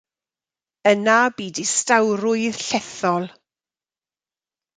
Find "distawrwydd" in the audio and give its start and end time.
1.57-2.59